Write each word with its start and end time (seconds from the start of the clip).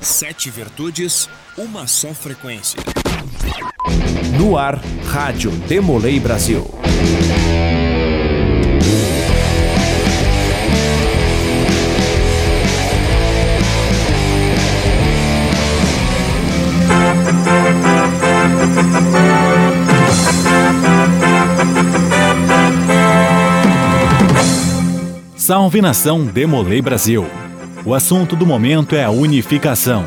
Sete 0.00 0.50
virtudes, 0.50 1.28
uma 1.56 1.86
só 1.86 2.14
frequência. 2.14 2.80
No 4.38 4.56
ar, 4.56 4.80
Rádio 5.06 5.50
Demolei 5.50 6.20
Brasil. 6.20 6.64
Salve 25.36 25.80
nação 25.80 26.24
Demolei 26.24 26.80
Brasil. 26.80 27.26
O 27.88 27.94
assunto 27.94 28.36
do 28.36 28.44
momento 28.44 28.94
é 28.94 29.02
a 29.02 29.08
unificação. 29.08 30.04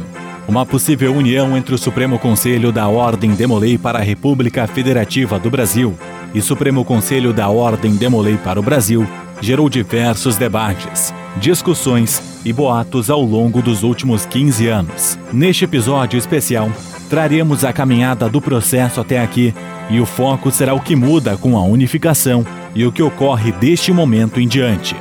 Uma 0.47 0.63
possível 0.67 1.15
união 1.15 1.57
entre 1.57 1.73
o 1.73 1.79
Supremo 1.79 2.19
Conselho 2.19 2.71
da 2.71 2.87
Ordem 2.87 3.31
Demolei 3.31 3.75
para 3.75 3.97
a 3.97 4.03
República 4.03 4.67
Federativa 4.67 5.39
do 5.39 5.49
Brasil 5.49 5.97
e 6.31 6.43
Supremo 6.43 6.85
Conselho 6.85 7.33
da 7.33 7.49
Ordem 7.49 7.95
Demolei 7.95 8.37
para 8.37 8.59
o 8.59 8.61
Brasil 8.61 9.07
gerou 9.41 9.67
diversos 9.67 10.37
debates, 10.37 11.11
discussões 11.37 12.21
e 12.45 12.53
boatos 12.53 13.09
ao 13.09 13.23
longo 13.23 13.63
dos 13.63 13.81
últimos 13.81 14.27
15 14.27 14.67
anos. 14.67 15.17
Neste 15.33 15.65
episódio 15.65 16.19
especial, 16.19 16.71
traremos 17.09 17.65
a 17.65 17.73
caminhada 17.73 18.29
do 18.29 18.39
processo 18.39 19.01
até 19.01 19.19
aqui 19.19 19.55
e 19.89 19.99
o 19.99 20.05
foco 20.05 20.51
será 20.51 20.75
o 20.75 20.79
que 20.79 20.95
muda 20.95 21.35
com 21.35 21.57
a 21.57 21.63
unificação 21.63 22.45
e 22.75 22.85
o 22.85 22.91
que 22.91 23.01
ocorre 23.01 23.51
deste 23.51 23.91
momento 23.91 24.39
em 24.39 24.47
diante. 24.47 24.95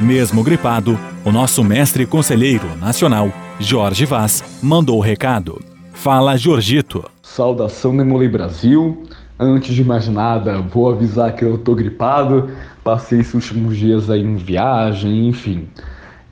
Mesmo 0.00 0.42
gripado, 0.42 0.98
o 1.26 1.30
nosso 1.30 1.62
mestre 1.62 2.06
conselheiro 2.06 2.74
nacional, 2.80 3.30
Jorge 3.58 4.06
Vaz, 4.06 4.42
mandou 4.62 4.96
o 4.96 5.02
recado. 5.02 5.60
Fala, 5.92 6.38
Jorgito. 6.38 7.04
Saudação 7.22 7.92
Nemolei 7.92 8.26
Brasil. 8.26 9.02
Antes 9.38 9.74
de 9.74 9.84
mais 9.84 10.08
nada, 10.08 10.58
vou 10.62 10.90
avisar 10.90 11.36
que 11.36 11.44
eu 11.44 11.58
tô 11.58 11.74
gripado. 11.74 12.48
Passei 12.82 13.20
esses 13.20 13.34
últimos 13.34 13.76
dias 13.76 14.08
aí 14.08 14.22
em 14.22 14.36
viagem, 14.36 15.28
enfim. 15.28 15.68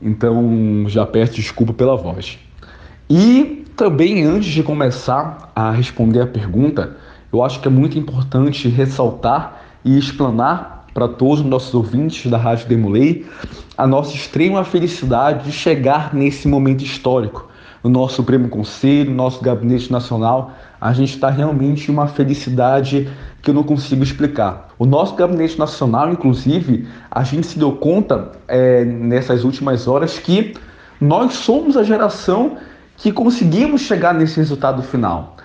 Então 0.00 0.86
já 0.88 1.04
peço 1.04 1.34
desculpa 1.34 1.74
pela 1.74 1.94
voz. 1.94 2.38
E 3.10 3.66
também 3.76 4.24
antes 4.24 4.48
de 4.48 4.62
começar 4.62 5.52
a 5.54 5.70
responder 5.70 6.22
a 6.22 6.26
pergunta, 6.26 6.96
eu 7.30 7.44
acho 7.44 7.60
que 7.60 7.68
é 7.68 7.70
muito 7.70 7.98
importante 7.98 8.66
ressaltar 8.66 9.60
e 9.84 9.98
explanar 9.98 10.77
para 10.98 11.06
todos 11.06 11.38
os 11.38 11.46
nossos 11.46 11.72
ouvintes 11.72 12.28
da 12.28 12.36
Rádio 12.36 12.66
Demolei 12.66 13.24
a 13.76 13.86
nossa 13.86 14.16
extrema 14.16 14.64
felicidade 14.64 15.44
de 15.44 15.52
chegar 15.52 16.12
nesse 16.12 16.48
momento 16.48 16.82
histórico. 16.82 17.48
No 17.84 17.88
nosso 17.88 18.16
Supremo 18.16 18.48
Conselho, 18.48 19.10
no 19.10 19.16
nosso 19.16 19.40
Gabinete 19.40 19.92
Nacional, 19.92 20.50
a 20.80 20.92
gente 20.92 21.14
está 21.14 21.30
realmente 21.30 21.88
em 21.88 21.94
uma 21.94 22.08
felicidade 22.08 23.08
que 23.40 23.50
eu 23.50 23.54
não 23.54 23.62
consigo 23.62 24.02
explicar. 24.02 24.70
O 24.76 24.84
nosso 24.84 25.14
Gabinete 25.14 25.56
Nacional, 25.56 26.10
inclusive, 26.10 26.88
a 27.08 27.22
gente 27.22 27.46
se 27.46 27.60
deu 27.60 27.76
conta 27.76 28.32
é, 28.48 28.84
nessas 28.84 29.44
últimas 29.44 29.86
horas 29.86 30.18
que 30.18 30.54
nós 31.00 31.34
somos 31.34 31.76
a 31.76 31.84
geração 31.84 32.56
que 32.96 33.12
conseguimos 33.12 33.82
chegar 33.82 34.12
nesse 34.12 34.38
resultado 34.38 34.82
final. 34.82 35.36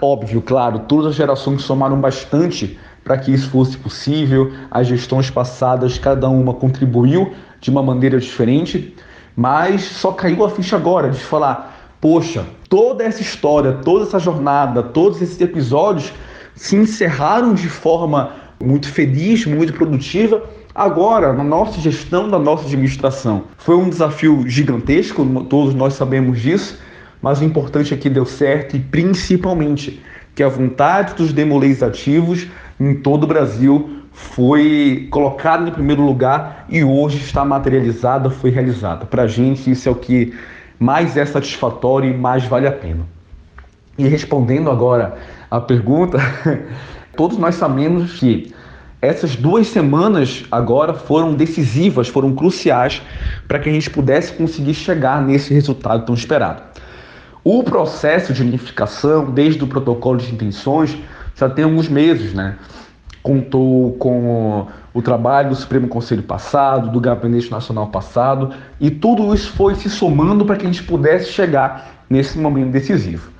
Óbvio, 0.00 0.40
claro, 0.42 0.78
todas 0.86 1.06
as 1.06 1.14
gerações 1.16 1.62
somaram 1.62 2.00
bastante 2.00 2.78
para 3.06 3.16
que 3.16 3.32
isso 3.32 3.48
fosse 3.50 3.78
possível. 3.78 4.52
As 4.68 4.88
gestões 4.88 5.30
passadas, 5.30 5.96
cada 5.96 6.28
uma 6.28 6.52
contribuiu 6.52 7.32
de 7.60 7.70
uma 7.70 7.80
maneira 7.80 8.18
diferente, 8.18 8.96
mas 9.36 9.82
só 9.82 10.10
caiu 10.10 10.44
a 10.44 10.50
ficha 10.50 10.74
agora 10.74 11.08
de 11.08 11.20
falar: 11.20 11.94
poxa, 12.00 12.44
toda 12.68 13.04
essa 13.04 13.22
história, 13.22 13.74
toda 13.74 14.06
essa 14.06 14.18
jornada, 14.18 14.82
todos 14.82 15.22
esses 15.22 15.40
episódios 15.40 16.12
se 16.56 16.74
encerraram 16.74 17.54
de 17.54 17.68
forma 17.68 18.32
muito 18.60 18.88
feliz, 18.88 19.46
muito 19.46 19.72
produtiva. 19.72 20.42
Agora, 20.74 21.32
na 21.32 21.44
nossa 21.44 21.80
gestão, 21.80 22.26
na 22.26 22.40
nossa 22.40 22.64
administração. 22.64 23.44
Foi 23.56 23.76
um 23.76 23.88
desafio 23.88 24.48
gigantesco, 24.48 25.24
todos 25.48 25.74
nós 25.74 25.94
sabemos 25.94 26.40
disso, 26.40 26.78
mas 27.22 27.40
o 27.40 27.44
importante 27.44 27.94
é 27.94 27.96
que 27.96 28.10
deu 28.10 28.26
certo 28.26 28.76
e 28.76 28.80
principalmente 28.80 30.02
que 30.34 30.42
a 30.42 30.48
vontade 30.48 31.14
dos 31.14 31.32
demolês 31.32 31.82
ativos 31.82 32.46
em 32.78 32.94
todo 32.94 33.24
o 33.24 33.26
Brasil 33.26 34.02
foi 34.12 35.08
colocada 35.10 35.68
em 35.68 35.72
primeiro 35.72 36.02
lugar 36.02 36.64
e 36.68 36.82
hoje 36.82 37.18
está 37.18 37.44
materializada, 37.44 38.30
foi 38.30 38.50
realizada. 38.50 39.04
Para 39.04 39.22
a 39.22 39.26
gente, 39.26 39.70
isso 39.70 39.88
é 39.88 39.92
o 39.92 39.94
que 39.94 40.34
mais 40.78 41.16
é 41.16 41.24
satisfatório 41.24 42.10
e 42.10 42.16
mais 42.16 42.44
vale 42.44 42.66
a 42.66 42.72
pena. 42.72 43.06
E 43.98 44.06
respondendo 44.06 44.70
agora 44.70 45.16
a 45.50 45.60
pergunta, 45.60 46.18
todos 47.16 47.38
nós 47.38 47.54
sabemos 47.54 48.18
que 48.18 48.54
essas 49.00 49.36
duas 49.36 49.68
semanas 49.68 50.44
agora 50.50 50.94
foram 50.94 51.34
decisivas, 51.34 52.08
foram 52.08 52.34
cruciais 52.34 53.02
para 53.46 53.58
que 53.58 53.68
a 53.68 53.72
gente 53.72 53.90
pudesse 53.90 54.32
conseguir 54.32 54.74
chegar 54.74 55.22
nesse 55.22 55.52
resultado 55.52 56.06
tão 56.06 56.14
esperado. 56.14 56.62
O 57.44 57.62
processo 57.62 58.32
de 58.32 58.42
unificação, 58.42 59.30
desde 59.30 59.62
o 59.62 59.66
protocolo 59.66 60.18
de 60.18 60.34
intenções, 60.34 60.96
já 61.36 61.48
tem 61.48 61.64
alguns 61.64 61.88
meses, 61.88 62.32
né? 62.32 62.56
Contou 63.22 63.92
com 63.92 64.66
o 64.94 65.02
trabalho 65.02 65.50
do 65.50 65.54
Supremo 65.54 65.86
Conselho 65.86 66.22
passado, 66.22 66.90
do 66.90 67.00
Gabinete 67.00 67.50
Nacional 67.50 67.88
passado, 67.88 68.52
e 68.80 68.90
tudo 68.90 69.34
isso 69.34 69.52
foi 69.52 69.74
se 69.74 69.90
somando 69.90 70.44
para 70.46 70.56
que 70.56 70.64
a 70.64 70.70
gente 70.70 70.82
pudesse 70.82 71.30
chegar 71.30 72.04
nesse 72.08 72.38
momento 72.38 72.70
decisivo. 72.70 73.30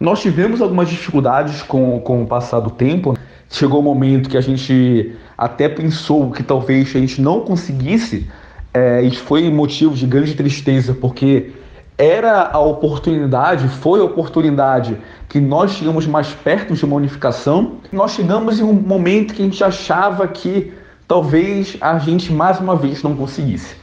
Nós 0.00 0.20
tivemos 0.20 0.62
algumas 0.62 0.88
dificuldades 0.88 1.62
com, 1.62 2.00
com 2.00 2.22
o 2.22 2.26
passar 2.26 2.60
do 2.60 2.70
tempo. 2.70 3.16
Chegou 3.48 3.78
o 3.78 3.82
um 3.82 3.84
momento 3.84 4.28
que 4.28 4.36
a 4.36 4.40
gente 4.40 5.12
até 5.36 5.68
pensou 5.68 6.30
que 6.30 6.42
talvez 6.42 6.88
a 6.96 6.98
gente 6.98 7.20
não 7.20 7.40
conseguisse, 7.40 8.26
é, 8.72 9.02
e 9.02 9.14
foi 9.14 9.48
motivo 9.50 9.94
de 9.94 10.06
grande 10.06 10.34
tristeza, 10.34 10.94
porque 10.94 11.52
era 11.98 12.50
a 12.52 12.58
oportunidade, 12.58 13.68
foi 13.68 14.00
a 14.00 14.04
oportunidade 14.04 14.98
que 15.28 15.40
nós 15.40 15.72
chegamos 15.72 16.06
mais 16.06 16.28
perto 16.28 16.74
de 16.74 16.84
uma 16.84 16.96
unificação. 16.96 17.76
Nós 17.92 18.12
chegamos 18.12 18.58
em 18.58 18.62
um 18.62 18.72
momento 18.72 19.34
que 19.34 19.42
a 19.42 19.44
gente 19.44 19.62
achava 19.62 20.26
que 20.26 20.72
talvez 21.06 21.76
a 21.80 21.98
gente 21.98 22.32
mais 22.32 22.58
uma 22.58 22.74
vez 22.74 23.02
não 23.02 23.14
conseguisse. 23.14 23.76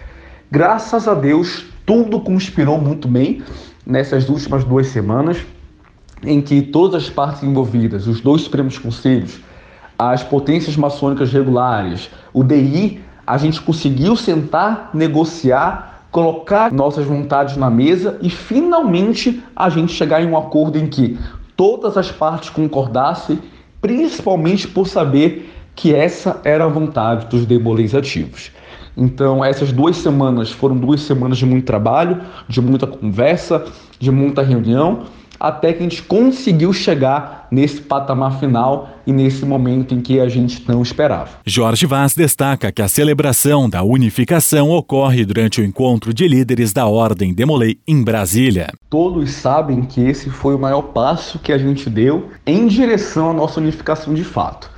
Graças 0.52 1.08
a 1.08 1.14
Deus, 1.14 1.66
tudo 1.86 2.20
conspirou 2.20 2.80
muito 2.80 3.08
bem 3.08 3.44
nessas 3.86 4.28
últimas 4.30 4.64
duas 4.64 4.88
semanas, 4.88 5.38
em 6.24 6.42
que 6.42 6.62
todas 6.62 7.04
as 7.04 7.10
partes 7.10 7.44
envolvidas, 7.44 8.08
os 8.08 8.20
dois 8.20 8.42
Supremos 8.42 8.78
Conselhos, 8.78 9.40
as 9.98 10.24
potências 10.24 10.76
maçônicas 10.76 11.32
regulares, 11.32 12.10
o 12.34 12.44
DI, 12.44 13.02
a 13.26 13.38
gente 13.38 13.62
conseguiu 13.62 14.16
sentar, 14.16 14.90
negociar 14.94 15.89
colocar 16.12 16.72
nossas 16.72 17.06
vontades 17.06 17.56
na 17.56 17.70
mesa 17.70 18.18
e 18.22 18.30
finalmente 18.30 19.44
a 19.56 19.70
gente 19.70 19.94
chegar 19.94 20.22
em 20.22 20.28
um 20.28 20.38
acordo 20.38 20.78
em 20.78 20.88
que 20.88 21.18
todas 21.56 21.98
as 21.98 22.12
partes 22.12 22.50
concordassem, 22.50 23.40
principalmente 23.82 24.68
por 24.68 24.88
saber 24.88 25.54
que 25.76 25.94
essa 25.94 26.42
era 26.44 26.66
a 26.66 26.68
vontade 26.68 27.28
dos 27.28 27.46
demolês 27.46 27.94
ativos. 27.94 28.52
Então, 28.98 29.46
essas 29.46 29.72
duas 29.72 29.96
semanas 29.96 30.52
foram 30.52 30.76
duas 30.76 31.02
semanas 31.02 31.38
de 31.38 31.46
muito 31.46 31.66
trabalho, 31.66 32.22
de 32.50 32.60
muita 32.60 32.86
conversa, 32.86 33.66
de 33.98 34.12
muita 34.12 34.42
reunião, 34.42 35.04
até 35.40 35.72
que 35.72 35.80
a 35.80 35.84
gente 35.84 36.04
conseguiu 36.04 36.74
chegar 36.74 37.48
nesse 37.50 37.82
patamar 37.82 38.40
final 38.40 38.90
e 39.08 39.14
nesse 39.14 39.46
momento 39.46 39.94
em 39.94 40.02
que 40.02 40.20
a 40.20 40.28
gente 40.28 40.64
não 40.68 40.82
esperava. 40.82 41.30
Jorge 41.46 41.86
Vaz 41.86 42.14
destaca 42.14 42.72
que 42.72 42.82
a 42.82 42.88
celebração 42.88 43.70
da 43.70 43.82
unificação 43.82 44.70
ocorre 44.70 45.26
durante 45.26 45.62
o 45.62 45.64
encontro 45.64 46.14
de 46.14 46.28
líderes 46.28 46.74
da 46.74 46.86
Ordem 46.88 47.34
Demolei 47.34 47.80
em 47.88 48.04
Brasília. 48.04 48.74
Todos 48.90 49.32
sabem 49.32 49.84
que 49.84 50.02
esse 50.02 50.30
foi 50.30 50.56
o 50.56 50.60
maior 50.60 50.82
passo 50.82 51.40
que 51.40 51.54
a 51.54 51.58
gente 51.58 51.90
deu 51.90 52.30
em 52.46 52.68
direção 52.68 53.32
à 53.32 53.34
nossa 53.34 53.60
unificação 53.60 54.14
de 54.14 54.24
fato. 54.24 54.70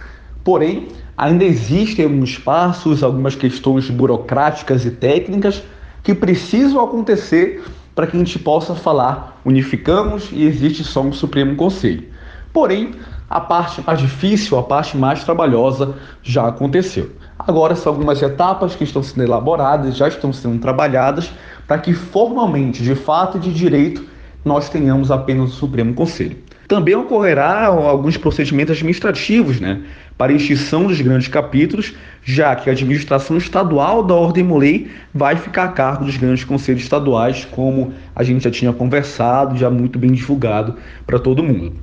Porém, 0.44 0.88
ainda 1.18 1.44
existem 1.44 2.06
alguns 2.06 2.38
passos, 2.38 3.04
algumas 3.04 3.36
questões 3.36 3.90
burocráticas 3.90 4.86
e 4.86 4.92
técnicas 4.92 5.64
que 6.04 6.16
precisam 6.16 6.84
acontecer 6.84 7.64
para 7.94 8.08
que 8.08 8.16
a 8.16 8.20
gente 8.20 8.40
possa 8.40 8.74
falar 8.76 9.40
unificamos 9.44 10.30
e 10.32 10.44
existe 10.44 10.84
só 10.84 11.02
um 11.02 11.12
Supremo 11.12 11.56
Conselho. 11.56 12.08
Porém, 12.54 12.96
a 13.30 13.40
parte 13.40 13.82
mais 13.86 14.00
difícil, 14.00 14.58
a 14.58 14.64
parte 14.64 14.98
mais 14.98 15.24
trabalhosa 15.24 15.96
já 16.22 16.48
aconteceu. 16.48 17.12
Agora 17.40 17.76
são 17.76 17.94
algumas 17.94 18.22
etapas 18.22 18.76
que 18.76 18.84
estão 18.84 19.02
sendo 19.02 19.24
elaboradas, 19.24 19.96
já 19.96 20.08
estão 20.08 20.32
sendo 20.34 20.60
trabalhadas, 20.60 21.32
para 21.66 21.78
que 21.78 21.94
formalmente, 21.94 22.84
de 22.84 22.94
fato 22.94 23.38
e 23.38 23.40
de 23.40 23.54
direito, 23.54 24.06
nós 24.44 24.70
tenhamos 24.70 25.12
apenas 25.12 25.52
o 25.52 25.54
Supremo 25.54 25.94
Conselho. 25.94 26.38
Também 26.72 26.96
ocorrerá 26.96 27.66
alguns 27.66 28.16
procedimentos 28.16 28.78
administrativos, 28.78 29.60
né, 29.60 29.82
para 30.18 30.32
extinção 30.32 30.88
dos 30.88 31.02
grandes 31.02 31.28
capítulos, 31.28 31.94
já 32.24 32.56
que 32.56 32.70
a 32.70 32.72
administração 32.72 33.36
estadual 33.36 34.02
da 34.02 34.14
Ordem 34.14 34.42
Molei 34.42 34.90
vai 35.14 35.36
ficar 35.36 35.66
a 35.66 35.68
cargo 35.68 36.06
dos 36.06 36.16
grandes 36.16 36.46
conselhos 36.46 36.84
estaduais, 36.84 37.44
como 37.52 37.92
a 38.16 38.24
gente 38.24 38.46
já 38.46 38.50
tinha 38.50 38.72
conversado, 38.72 39.58
já 39.58 39.70
muito 39.70 40.00
bem 40.00 40.14
divulgado 40.14 40.78
para 41.06 41.20
todo 41.20 41.44
mundo. 41.44 41.74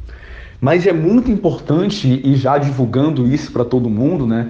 Mas 0.58 0.86
é 0.86 0.92
muito 0.94 1.30
importante, 1.30 2.22
e 2.24 2.34
já 2.34 2.56
divulgando 2.56 3.26
isso 3.26 3.52
para 3.52 3.66
todo 3.66 3.90
mundo, 3.90 4.26
né, 4.26 4.48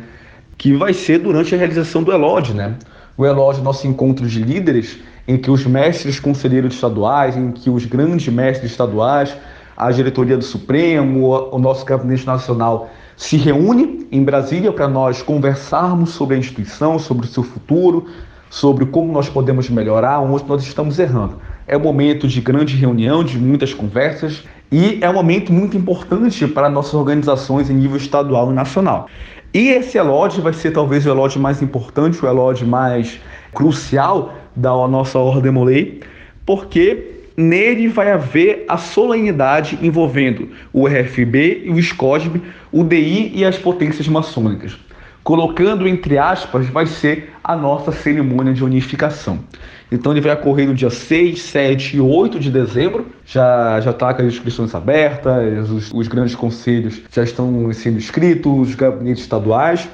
que 0.56 0.72
vai 0.72 0.92
ser 0.92 1.18
durante 1.18 1.52
a 1.52 1.58
realização 1.58 2.00
do 2.00 2.12
ELOD, 2.12 2.54
né? 2.54 2.74
O 3.16 3.26
ELOD, 3.26 3.60
nosso 3.60 3.88
encontro 3.88 4.24
de 4.28 4.40
líderes, 4.40 5.00
em 5.26 5.36
que 5.36 5.50
os 5.50 5.66
mestres 5.66 6.20
conselheiros 6.20 6.74
estaduais, 6.74 7.36
em 7.36 7.50
que 7.50 7.68
os 7.68 7.84
grandes 7.84 8.32
mestres 8.32 8.70
estaduais, 8.70 9.36
a 9.78 9.92
diretoria 9.92 10.36
do 10.36 10.42
Supremo, 10.42 11.48
o 11.52 11.58
nosso 11.58 11.84
gabinete 11.84 12.26
nacional 12.26 12.90
se 13.16 13.36
reúne 13.36 14.08
em 14.10 14.24
Brasília 14.24 14.72
para 14.72 14.88
nós 14.88 15.22
conversarmos 15.22 16.10
sobre 16.10 16.34
a 16.34 16.38
instituição, 16.38 16.98
sobre 16.98 17.26
o 17.26 17.28
seu 17.28 17.44
futuro, 17.44 18.06
sobre 18.50 18.86
como 18.86 19.12
nós 19.12 19.28
podemos 19.28 19.70
melhorar, 19.70 20.18
onde 20.18 20.44
nós 20.48 20.64
estamos 20.64 20.98
errando. 20.98 21.36
É 21.64 21.76
um 21.76 21.80
momento 21.80 22.26
de 22.26 22.40
grande 22.40 22.74
reunião, 22.74 23.22
de 23.22 23.38
muitas 23.38 23.72
conversas 23.72 24.42
e 24.72 24.98
é 25.00 25.08
um 25.08 25.12
momento 25.14 25.52
muito 25.52 25.76
importante 25.76 26.44
para 26.48 26.68
nossas 26.68 26.94
organizações 26.94 27.70
em 27.70 27.74
nível 27.74 27.98
estadual 27.98 28.50
e 28.50 28.54
nacional. 28.54 29.06
E 29.54 29.68
esse 29.68 29.96
ELOD 29.96 30.40
vai 30.40 30.54
ser 30.54 30.72
talvez 30.72 31.06
o 31.06 31.08
ELOD 31.08 31.38
mais 31.38 31.62
importante, 31.62 32.24
o 32.24 32.28
ELOD 32.28 32.64
mais 32.64 33.20
crucial 33.54 34.34
da 34.56 34.70
nossa 34.88 35.20
Ordem 35.20 35.52
Molei, 35.52 36.00
porque 36.44 37.17
nele 37.38 37.88
vai 37.88 38.10
haver 38.10 38.64
a 38.68 38.76
solenidade 38.76 39.78
envolvendo 39.80 40.50
o 40.72 40.86
RFB 40.86 41.62
e 41.64 41.70
o 41.70 41.82
SCOSB, 41.82 42.42
o 42.72 42.82
DI 42.82 43.32
e 43.34 43.44
as 43.44 43.56
potências 43.56 44.08
maçônicas 44.08 44.76
colocando 45.28 45.86
entre 45.86 46.16
aspas, 46.16 46.68
vai 46.68 46.86
ser 46.86 47.34
a 47.44 47.54
nossa 47.54 47.92
cerimônia 47.92 48.54
de 48.54 48.64
unificação. 48.64 49.40
Então 49.92 50.12
ele 50.12 50.22
vai 50.22 50.32
ocorrer 50.32 50.66
no 50.66 50.74
dia 50.74 50.88
6, 50.88 51.42
7 51.42 51.98
e 51.98 52.00
8 52.00 52.40
de 52.40 52.50
dezembro. 52.50 53.06
Já 53.26 53.78
já 53.78 53.90
está 53.90 54.14
com 54.14 54.22
as 54.22 54.28
inscrições 54.28 54.74
abertas, 54.74 55.68
os, 55.68 55.92
os 55.92 56.08
grandes 56.08 56.34
conselhos 56.34 57.02
já 57.12 57.22
estão 57.22 57.70
sendo 57.74 57.98
inscritos, 57.98 58.70
os 58.70 58.74
gabinetes 58.74 59.22
estaduais. 59.22 59.86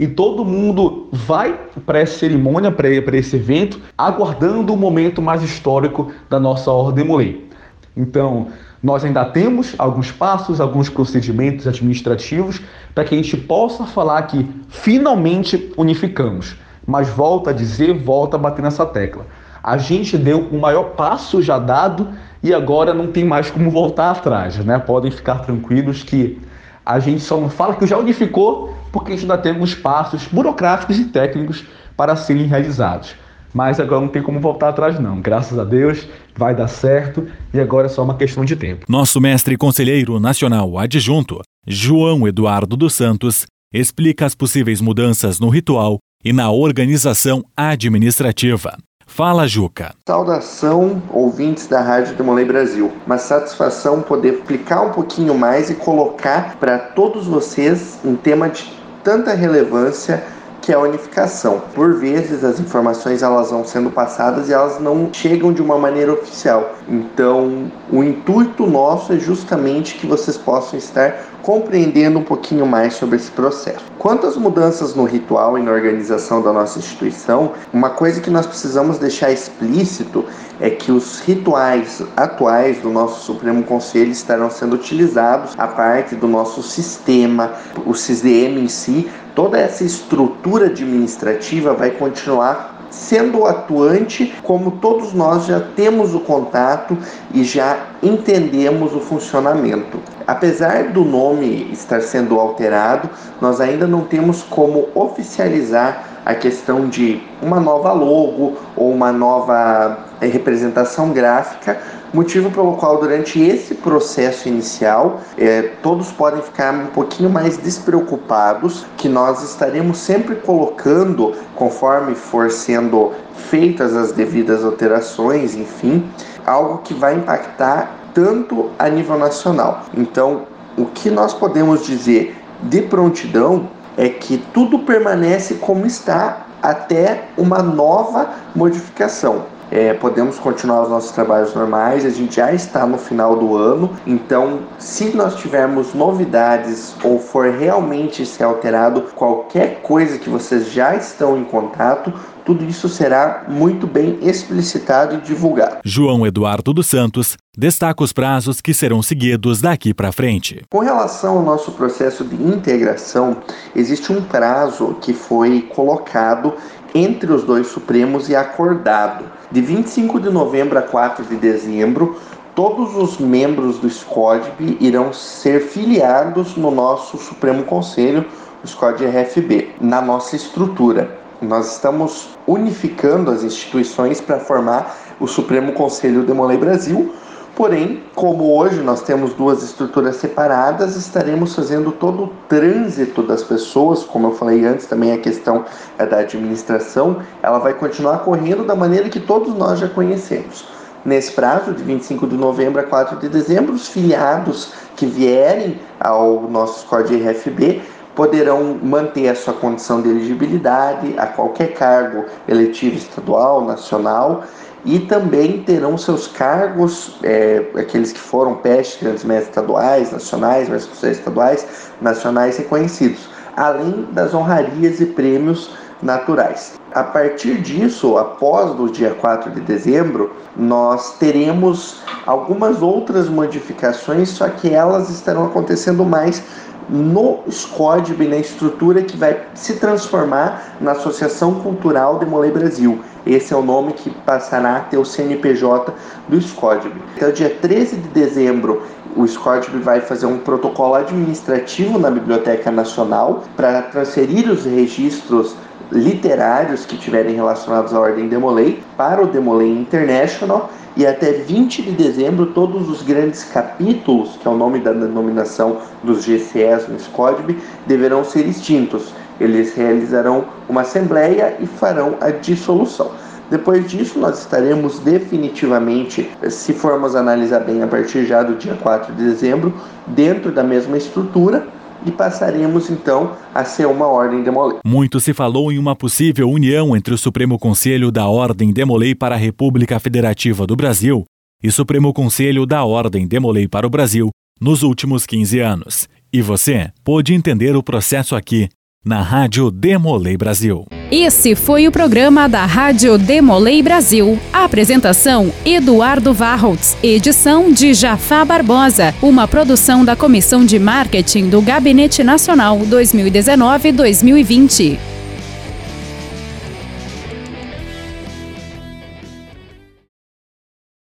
E 0.00 0.08
todo 0.08 0.46
mundo 0.46 1.08
vai 1.12 1.60
para 1.84 1.98
essa 1.98 2.20
cerimônia, 2.20 2.72
para 2.72 2.88
esse 2.88 3.36
evento, 3.36 3.78
aguardando 3.98 4.72
o 4.72 4.76
momento 4.76 5.20
mais 5.20 5.42
histórico 5.42 6.10
da 6.30 6.40
nossa 6.40 6.70
Ordem 6.70 7.04
Molei. 7.04 7.46
Então, 7.94 8.46
nós 8.82 9.04
ainda 9.04 9.26
temos 9.26 9.74
alguns 9.76 10.10
passos, 10.10 10.58
alguns 10.58 10.88
procedimentos 10.88 11.66
administrativos 11.66 12.62
para 12.94 13.04
que 13.04 13.14
a 13.14 13.18
gente 13.18 13.36
possa 13.36 13.84
falar 13.84 14.22
que 14.22 14.48
finalmente 14.70 15.70
unificamos. 15.76 16.56
Mas 16.86 17.10
volta 17.10 17.50
a 17.50 17.52
dizer, 17.52 17.92
volta 17.92 18.38
a 18.38 18.40
bater 18.40 18.62
nessa 18.62 18.86
tecla. 18.86 19.26
A 19.62 19.76
gente 19.76 20.16
deu 20.16 20.48
o 20.50 20.58
maior 20.58 20.94
passo 20.94 21.42
já 21.42 21.58
dado 21.58 22.08
e 22.42 22.54
agora 22.54 22.94
não 22.94 23.08
tem 23.08 23.22
mais 23.22 23.50
como 23.50 23.70
voltar 23.70 24.12
atrás, 24.12 24.56
né? 24.64 24.78
Podem 24.78 25.10
ficar 25.10 25.40
tranquilos 25.40 26.02
que 26.02 26.40
a 26.86 26.98
gente 26.98 27.20
só 27.20 27.38
não 27.38 27.50
fala 27.50 27.74
que 27.74 27.86
já 27.86 27.98
unificou 27.98 28.79
porque 28.92 29.12
a 29.12 29.16
gente 29.16 29.22
ainda 29.22 29.38
tem 29.38 29.52
alguns 29.52 29.74
passos 29.74 30.26
burocráticos 30.26 30.98
e 30.98 31.04
técnicos 31.06 31.64
para 31.96 32.16
serem 32.16 32.46
realizados. 32.46 33.14
Mas 33.52 33.80
agora 33.80 34.00
não 34.00 34.08
tem 34.08 34.22
como 34.22 34.40
voltar 34.40 34.68
atrás, 34.68 34.98
não. 35.00 35.20
Graças 35.20 35.58
a 35.58 35.64
Deus, 35.64 36.06
vai 36.36 36.54
dar 36.54 36.68
certo 36.68 37.26
e 37.52 37.60
agora 37.60 37.86
é 37.86 37.88
só 37.88 38.02
uma 38.02 38.16
questão 38.16 38.44
de 38.44 38.54
tempo. 38.54 38.86
Nosso 38.88 39.20
mestre 39.20 39.56
conselheiro 39.56 40.20
nacional 40.20 40.78
adjunto, 40.78 41.40
João 41.66 42.26
Eduardo 42.28 42.76
dos 42.76 42.94
Santos, 42.94 43.44
explica 43.72 44.24
as 44.24 44.34
possíveis 44.34 44.80
mudanças 44.80 45.40
no 45.40 45.48
ritual 45.48 45.98
e 46.24 46.32
na 46.32 46.50
organização 46.50 47.42
administrativa. 47.56 48.76
Fala, 49.06 49.46
Juca. 49.48 49.92
Saudação, 50.06 51.02
ouvintes 51.12 51.66
da 51.66 51.82
Rádio 51.82 52.14
Demolei 52.14 52.44
Brasil. 52.44 52.92
Uma 53.04 53.18
satisfação 53.18 54.02
poder 54.02 54.34
explicar 54.34 54.82
um 54.82 54.92
pouquinho 54.92 55.36
mais 55.36 55.68
e 55.68 55.74
colocar 55.74 56.56
para 56.60 56.78
todos 56.78 57.26
vocês 57.26 57.98
um 58.04 58.14
tema 58.14 58.48
de 58.48 58.79
tanta 59.02 59.34
relevância 59.34 60.22
que 60.60 60.72
é 60.72 60.74
a 60.74 60.80
unificação. 60.80 61.62
Por 61.74 61.94
vezes 61.94 62.44
as 62.44 62.60
informações 62.60 63.22
elas 63.22 63.50
vão 63.50 63.64
sendo 63.64 63.90
passadas 63.90 64.48
e 64.48 64.52
elas 64.52 64.80
não 64.80 65.08
chegam 65.12 65.52
de 65.52 65.62
uma 65.62 65.78
maneira 65.78 66.12
oficial. 66.12 66.74
Então, 66.88 67.70
o 67.90 68.02
intuito 68.02 68.66
nosso 68.66 69.12
é 69.12 69.18
justamente 69.18 69.94
que 69.94 70.06
vocês 70.06 70.36
possam 70.36 70.78
estar 70.78 71.16
compreendendo 71.42 72.18
um 72.18 72.22
pouquinho 72.22 72.66
mais 72.66 72.94
sobre 72.94 73.16
esse 73.16 73.30
processo. 73.30 73.84
Quanto 73.98 74.26
às 74.26 74.36
mudanças 74.36 74.94
no 74.94 75.04
ritual 75.04 75.58
e 75.58 75.62
na 75.62 75.72
organização 75.72 76.42
da 76.42 76.52
nossa 76.52 76.78
instituição, 76.78 77.52
uma 77.72 77.90
coisa 77.90 78.20
que 78.20 78.30
nós 78.30 78.46
precisamos 78.46 78.98
deixar 78.98 79.30
explícito 79.30 80.24
é 80.60 80.68
que 80.68 80.92
os 80.92 81.20
rituais 81.20 82.02
atuais 82.16 82.78
do 82.78 82.90
nosso 82.90 83.24
Supremo 83.24 83.62
Conselho 83.62 84.10
estarão 84.10 84.50
sendo 84.50 84.74
utilizados 84.74 85.54
a 85.56 85.66
parte 85.66 86.14
do 86.14 86.28
nosso 86.28 86.62
sistema, 86.62 87.52
o 87.86 87.94
CISDM 87.94 88.58
em 88.58 88.68
si, 88.68 89.08
toda 89.34 89.58
essa 89.58 89.84
estrutura 89.84 90.66
administrativa 90.66 91.74
vai 91.74 91.90
continuar 91.90 92.86
sendo 92.90 93.46
atuante, 93.46 94.34
como 94.42 94.72
todos 94.72 95.12
nós 95.12 95.46
já 95.46 95.60
temos 95.60 96.14
o 96.14 96.20
contato 96.20 96.98
e 97.32 97.44
já 97.44 97.89
entendemos 98.02 98.94
o 98.94 99.00
funcionamento. 99.00 99.98
Apesar 100.26 100.84
do 100.84 101.04
nome 101.04 101.70
estar 101.72 102.00
sendo 102.00 102.38
alterado, 102.38 103.10
nós 103.40 103.60
ainda 103.60 103.86
não 103.86 104.02
temos 104.02 104.42
como 104.42 104.88
oficializar 104.94 106.04
a 106.24 106.34
questão 106.34 106.88
de 106.88 107.20
uma 107.42 107.58
nova 107.58 107.92
logo 107.92 108.56
ou 108.76 108.92
uma 108.92 109.10
nova 109.10 110.06
eh, 110.20 110.26
representação 110.26 111.10
gráfica, 111.10 111.80
motivo 112.12 112.50
pelo 112.50 112.76
qual 112.76 112.98
durante 112.98 113.40
esse 113.40 113.74
processo 113.74 114.48
inicial 114.48 115.20
é, 115.38 115.62
todos 115.82 116.12
podem 116.12 116.42
ficar 116.42 116.74
um 116.74 116.86
pouquinho 116.88 117.30
mais 117.30 117.56
despreocupados, 117.56 118.84
que 118.96 119.08
nós 119.08 119.42
estaremos 119.42 119.98
sempre 119.98 120.36
colocando, 120.36 121.34
conforme 121.54 122.14
for 122.14 122.50
sendo 122.50 123.12
feitas 123.48 123.96
as 123.96 124.12
devidas 124.12 124.64
alterações, 124.64 125.54
enfim, 125.54 126.04
algo 126.50 126.78
que 126.78 126.92
vai 126.92 127.14
impactar 127.14 127.94
tanto 128.12 128.70
a 128.78 128.88
nível 128.88 129.18
nacional. 129.18 129.82
Então, 129.94 130.42
o 130.76 130.86
que 130.86 131.10
nós 131.10 131.32
podemos 131.32 131.86
dizer 131.86 132.36
de 132.62 132.82
prontidão 132.82 133.68
é 133.96 134.08
que 134.08 134.38
tudo 134.52 134.80
permanece 134.80 135.54
como 135.54 135.86
está 135.86 136.46
até 136.62 137.28
uma 137.36 137.62
nova 137.62 138.30
modificação. 138.54 139.44
É, 139.70 139.94
podemos 139.94 140.38
continuar 140.38 140.82
os 140.82 140.88
nossos 140.88 141.12
trabalhos 141.12 141.54
normais, 141.54 142.04
a 142.04 142.10
gente 142.10 142.36
já 142.36 142.52
está 142.52 142.84
no 142.84 142.98
final 142.98 143.36
do 143.36 143.56
ano, 143.56 143.90
então 144.06 144.60
se 144.78 145.16
nós 145.16 145.36
tivermos 145.36 145.94
novidades 145.94 146.94
ou 147.04 147.20
for 147.20 147.50
realmente 147.50 148.26
ser 148.26 148.44
alterado 148.44 149.02
qualquer 149.14 149.80
coisa 149.82 150.18
que 150.18 150.28
vocês 150.28 150.72
já 150.72 150.96
estão 150.96 151.38
em 151.38 151.44
contato, 151.44 152.12
tudo 152.44 152.64
isso 152.64 152.88
será 152.88 153.44
muito 153.48 153.86
bem 153.86 154.18
explicitado 154.22 155.14
e 155.14 155.20
divulgado. 155.20 155.78
João 155.84 156.26
Eduardo 156.26 156.72
dos 156.72 156.88
Santos 156.88 157.36
destaca 157.56 158.02
os 158.02 158.12
prazos 158.12 158.60
que 158.60 158.74
serão 158.74 159.02
seguidos 159.02 159.60
daqui 159.60 159.94
para 159.94 160.10
frente. 160.10 160.62
Com 160.68 160.80
relação 160.80 161.36
ao 161.36 161.42
nosso 161.44 161.72
processo 161.72 162.24
de 162.24 162.34
integração, 162.42 163.36
existe 163.76 164.12
um 164.12 164.22
prazo 164.22 164.96
que 165.00 165.12
foi 165.12 165.62
colocado 165.62 166.54
entre 166.94 167.30
os 167.30 167.44
dois 167.44 167.68
Supremos 167.68 168.28
e 168.28 168.34
acordado. 168.34 169.39
De 169.52 169.60
25 169.60 170.20
de 170.20 170.30
novembro 170.30 170.78
a 170.78 170.82
4 170.82 171.24
de 171.24 171.34
dezembro, 171.34 172.16
todos 172.54 172.94
os 172.94 173.18
membros 173.18 173.80
do 173.80 173.90
SCODB 173.90 174.76
irão 174.78 175.12
ser 175.12 175.62
filiados 175.62 176.56
no 176.56 176.70
nosso 176.70 177.18
Supremo 177.18 177.64
Conselho, 177.64 178.24
o 178.62 178.66
SCOD 178.68 179.04
RFB, 179.04 179.70
na 179.80 180.00
nossa 180.00 180.36
estrutura. 180.36 181.18
Nós 181.42 181.72
estamos 181.72 182.28
unificando 182.46 183.28
as 183.28 183.42
instituições 183.42 184.20
para 184.20 184.38
formar 184.38 184.96
o 185.18 185.26
Supremo 185.26 185.72
Conselho 185.72 186.22
Demolei 186.22 186.56
Brasil, 186.56 187.12
Porém, 187.60 188.02
como 188.14 188.56
hoje 188.56 188.80
nós 188.80 189.02
temos 189.02 189.34
duas 189.34 189.62
estruturas 189.62 190.16
separadas, 190.16 190.96
estaremos 190.96 191.54
fazendo 191.54 191.92
todo 191.92 192.22
o 192.22 192.32
trânsito 192.48 193.22
das 193.22 193.42
pessoas, 193.42 194.02
como 194.02 194.28
eu 194.28 194.32
falei 194.32 194.64
antes, 194.64 194.86
também 194.86 195.12
a 195.12 195.18
questão 195.18 195.66
é 195.98 196.06
da 196.06 196.20
administração, 196.20 197.18
ela 197.42 197.58
vai 197.58 197.74
continuar 197.74 198.20
correndo 198.20 198.64
da 198.64 198.74
maneira 198.74 199.10
que 199.10 199.20
todos 199.20 199.54
nós 199.54 199.78
já 199.78 199.90
conhecemos. 199.90 200.64
Nesse 201.04 201.32
prazo, 201.32 201.74
de 201.74 201.82
25 201.82 202.26
de 202.28 202.34
novembro 202.34 202.80
a 202.80 202.84
4 202.84 203.18
de 203.18 203.28
dezembro, 203.28 203.74
os 203.74 203.88
filiados 203.88 204.72
que 204.96 205.04
vierem 205.04 205.78
ao 206.00 206.48
nosso 206.48 206.86
código 206.86 207.22
RFB 207.28 207.82
poderão 208.14 208.78
manter 208.82 209.28
a 209.28 209.34
sua 209.34 209.54
condição 209.54 210.02
de 210.02 210.08
elegibilidade 210.08 211.14
a 211.18 211.26
qualquer 211.26 211.74
cargo 211.74 212.24
eletivo 212.48 212.96
estadual, 212.96 213.64
nacional 213.64 214.44
e 214.84 214.98
também 214.98 215.62
terão 215.62 215.96
seus 215.98 216.26
cargos, 216.26 217.16
é, 217.22 217.62
aqueles 217.76 218.12
que 218.12 218.18
foram 218.18 218.56
pestes, 218.56 219.02
grandes 219.02 219.24
mestres 219.24 219.48
estaduais, 219.48 220.10
nacionais, 220.10 220.68
mestres 220.68 221.18
estaduais, 221.18 221.66
nacionais 222.00 222.56
reconhecidos, 222.56 223.28
além 223.56 224.06
das 224.12 224.32
honrarias 224.32 225.00
e 225.00 225.06
prêmios 225.06 225.70
naturais. 226.02 226.78
A 226.92 227.02
partir 227.02 227.60
disso, 227.60 228.16
após 228.18 228.78
o 228.78 228.88
dia 228.88 229.10
4 229.14 229.50
de 229.52 229.60
dezembro, 229.60 230.32
nós 230.56 231.16
teremos 231.18 232.02
algumas 232.26 232.82
outras 232.82 233.28
modificações, 233.28 234.30
só 234.30 234.48
que 234.48 234.70
elas 234.70 235.08
estarão 235.10 235.46
acontecendo 235.46 236.04
mais 236.04 236.42
no 236.88 237.38
SCODB, 237.48 238.26
na 238.26 238.38
estrutura 238.38 239.02
que 239.02 239.16
vai 239.16 239.46
se 239.54 239.74
transformar 239.74 240.76
na 240.80 240.92
Associação 240.92 241.54
Cultural 241.60 242.18
Demolei 242.18 242.50
Brasil. 242.50 242.98
Esse 243.24 243.54
é 243.54 243.56
o 243.56 243.62
nome 243.62 243.92
que 243.92 244.10
passará 244.10 244.76
a 244.76 244.80
ter 244.80 244.96
o 244.96 245.04
CNPJ 245.04 245.94
do 246.28 246.40
SCODB. 246.40 247.00
Então, 247.16 247.30
dia 247.30 247.50
13 247.50 247.96
de 247.96 248.08
dezembro, 248.08 248.82
o 249.16 249.24
SCODB 249.24 249.78
vai 249.78 250.00
fazer 250.00 250.26
um 250.26 250.38
protocolo 250.38 250.94
administrativo 250.94 251.98
na 251.98 252.10
Biblioteca 252.10 252.70
Nacional 252.70 253.44
para 253.56 253.82
transferir 253.82 254.50
os 254.50 254.64
registros 254.64 255.54
literários 255.90 256.86
que 256.86 256.96
tiverem 256.96 257.34
relacionados 257.34 257.92
à 257.92 258.00
Ordem 258.00 258.28
Demolei 258.28 258.82
para 258.96 259.22
o 259.22 259.26
Demolei 259.26 259.70
International 259.70 260.70
e 260.96 261.06
até 261.06 261.32
20 261.32 261.82
de 261.82 261.92
dezembro 261.92 262.46
todos 262.46 262.88
os 262.88 263.02
grandes 263.02 263.44
capítulos, 263.44 264.36
que 264.36 264.46
é 264.46 264.50
o 264.50 264.56
nome 264.56 264.80
da 264.80 264.92
denominação 264.92 265.78
dos 266.02 266.24
GCS 266.24 266.88
no 266.88 266.98
SCODB, 266.98 267.56
deverão 267.86 268.24
ser 268.24 268.46
extintos. 268.46 269.12
Eles 269.40 269.74
realizarão 269.74 270.44
uma 270.68 270.82
assembleia 270.82 271.56
e 271.60 271.66
farão 271.66 272.16
a 272.20 272.30
dissolução. 272.30 273.12
Depois 273.50 273.90
disso, 273.90 274.18
nós 274.18 274.40
estaremos 274.40 275.00
definitivamente, 275.00 276.30
se 276.48 276.72
formos 276.72 277.16
analisar 277.16 277.60
bem 277.60 277.82
a 277.82 277.86
partir 277.86 278.24
já 278.24 278.44
do 278.44 278.54
dia 278.54 278.76
4 278.80 279.12
de 279.12 279.24
dezembro, 279.24 279.74
dentro 280.06 280.52
da 280.52 280.62
mesma 280.62 280.96
estrutura, 280.96 281.66
e 282.04 282.10
passaremos 282.10 282.90
então 282.90 283.36
a 283.54 283.64
ser 283.64 283.86
uma 283.86 284.06
ordem 284.06 284.42
demolei. 284.42 284.78
Muito 284.84 285.20
se 285.20 285.32
falou 285.32 285.70
em 285.70 285.78
uma 285.78 285.96
possível 285.96 286.48
união 286.50 286.96
entre 286.96 287.14
o 287.14 287.18
Supremo 287.18 287.58
Conselho 287.58 288.10
da 288.10 288.26
Ordem 288.26 288.72
Demolei 288.72 289.14
para 289.14 289.34
a 289.34 289.38
República 289.38 289.98
Federativa 289.98 290.66
do 290.66 290.76
Brasil 290.76 291.24
e 291.62 291.70
Supremo 291.70 292.12
Conselho 292.12 292.64
da 292.66 292.84
Ordem 292.84 293.26
Demolei 293.26 293.68
para 293.68 293.86
o 293.86 293.90
Brasil 293.90 294.30
nos 294.60 294.82
últimos 294.82 295.26
15 295.26 295.58
anos. 295.60 296.08
E 296.32 296.40
você 296.40 296.90
pôde 297.04 297.34
entender 297.34 297.74
o 297.76 297.82
processo 297.82 298.36
aqui 298.36 298.68
na 299.04 299.22
Rádio 299.22 299.70
Demolei 299.70 300.36
Brasil. 300.36 300.86
Esse 301.10 301.56
foi 301.56 301.88
o 301.88 301.92
programa 301.92 302.48
da 302.48 302.64
Rádio 302.64 303.18
Demolei 303.18 303.82
Brasil. 303.82 304.38
A 304.52 304.62
apresentação: 304.62 305.52
Eduardo 305.64 306.32
Varholtz. 306.32 306.96
Edição 307.02 307.72
de 307.72 307.92
Jafá 307.94 308.44
Barbosa. 308.44 309.12
Uma 309.20 309.48
produção 309.48 310.04
da 310.04 310.14
Comissão 310.14 310.64
de 310.64 310.78
Marketing 310.78 311.48
do 311.48 311.60
Gabinete 311.60 312.22
Nacional 312.22 312.78
2019-2020. 312.88 315.19